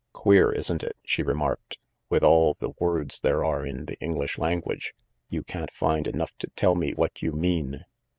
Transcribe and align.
"Queer, 0.13 0.51
isn't 0.51 0.81
it," 0.81 0.95
she 1.03 1.21
remarked, 1.21 1.77
"with 2.09 2.23
all 2.23 2.55
the 2.55 2.71
words 2.79 3.19
there 3.19 3.45
are 3.45 3.63
in 3.63 3.85
the 3.85 3.99
English 3.99 4.39
language, 4.39 4.95
you 5.29 5.43
can't 5.43 5.71
find 5.71 6.07
enough 6.07 6.35
to 6.39 6.47
tell 6.55 6.73
me 6.73 6.91
what 6.95 7.21
you 7.21 7.31
mean." 7.31 7.85